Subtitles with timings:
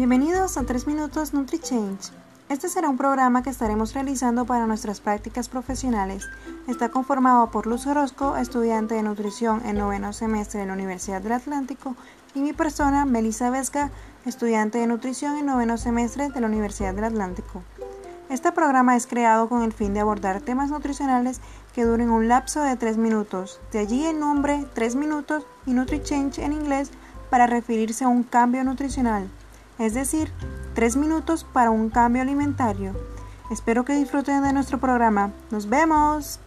[0.00, 2.10] Bienvenidos a 3 Minutos NutriChange.
[2.48, 6.26] Este será un programa que estaremos realizando para nuestras prácticas profesionales.
[6.66, 11.32] Está conformado por Luz Orozco, estudiante de nutrición en noveno semestre de la Universidad del
[11.32, 11.96] Atlántico,
[12.34, 13.90] y mi persona, Melissa Vesga,
[14.24, 17.62] estudiante de nutrición en noveno semestre de la Universidad del Atlántico.
[18.30, 21.42] Este programa es creado con el fin de abordar temas nutricionales
[21.74, 26.38] que duren un lapso de 3 minutos, de allí el nombre 3 minutos y NutriChange
[26.38, 26.90] en inglés
[27.28, 29.28] para referirse a un cambio nutricional
[29.80, 30.30] es decir,
[30.74, 32.94] 3 minutos para un cambio alimentario.
[33.50, 35.32] Espero que disfruten de nuestro programa.
[35.50, 36.38] Nos vemos.